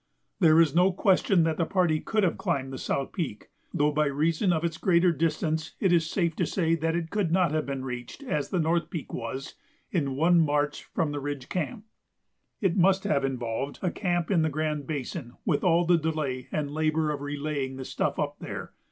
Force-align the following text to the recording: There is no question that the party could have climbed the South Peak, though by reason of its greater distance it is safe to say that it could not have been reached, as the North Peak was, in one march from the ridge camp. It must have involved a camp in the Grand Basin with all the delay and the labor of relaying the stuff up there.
There 0.39 0.59
is 0.59 0.73
no 0.73 0.91
question 0.91 1.43
that 1.43 1.57
the 1.57 1.65
party 1.67 1.99
could 1.99 2.23
have 2.23 2.35
climbed 2.35 2.73
the 2.73 2.79
South 2.79 3.11
Peak, 3.13 3.51
though 3.71 3.91
by 3.91 4.07
reason 4.07 4.51
of 4.51 4.63
its 4.65 4.79
greater 4.79 5.11
distance 5.11 5.75
it 5.79 5.93
is 5.93 6.09
safe 6.09 6.35
to 6.37 6.45
say 6.47 6.73
that 6.73 6.95
it 6.95 7.11
could 7.11 7.31
not 7.31 7.51
have 7.51 7.67
been 7.67 7.85
reached, 7.85 8.23
as 8.23 8.49
the 8.49 8.57
North 8.57 8.89
Peak 8.89 9.13
was, 9.13 9.53
in 9.91 10.15
one 10.15 10.39
march 10.41 10.85
from 10.85 11.11
the 11.11 11.19
ridge 11.19 11.49
camp. 11.49 11.85
It 12.61 12.75
must 12.75 13.03
have 13.03 13.23
involved 13.23 13.77
a 13.83 13.91
camp 13.91 14.31
in 14.31 14.41
the 14.41 14.49
Grand 14.49 14.87
Basin 14.87 15.33
with 15.45 15.63
all 15.63 15.85
the 15.85 15.99
delay 15.99 16.47
and 16.51 16.69
the 16.69 16.73
labor 16.73 17.11
of 17.11 17.21
relaying 17.21 17.75
the 17.75 17.85
stuff 17.85 18.17
up 18.17 18.37
there. 18.39 18.73